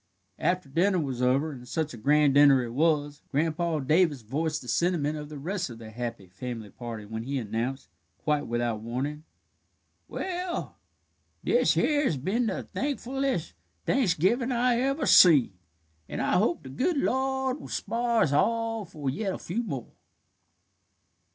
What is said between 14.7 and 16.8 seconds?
ever seen, and I hope the